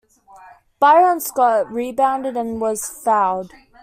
Byron 0.79 1.19
Scott 1.19 1.71
rebounded 1.71 2.35
and 2.35 2.59
was 2.59 2.89
fouled. 2.89 3.51